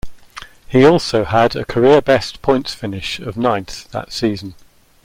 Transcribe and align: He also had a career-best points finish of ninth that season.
He 0.67 0.83
also 0.83 1.25
had 1.25 1.55
a 1.55 1.63
career-best 1.63 2.41
points 2.41 2.73
finish 2.73 3.19
of 3.19 3.37
ninth 3.37 3.91
that 3.91 4.11
season. 4.11 4.55